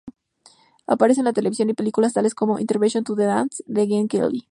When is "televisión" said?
1.31-1.69